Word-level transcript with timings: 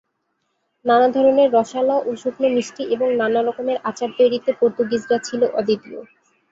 নানা 0.85 1.07
ধরনের 1.15 1.47
রসালো 1.53 1.95
ও 2.01 2.19
শুকনো 2.21 2.47
মিষ্টি 2.55 2.83
এবং 2.95 3.07
নানা 3.21 3.39
রকমের 3.41 3.77
আচার 3.89 4.09
তৈরিতে 4.17 4.51
পর্তুগিজরা 4.59 5.17
ছিল 5.27 5.41
অদ্বিতীয়। 5.59 5.99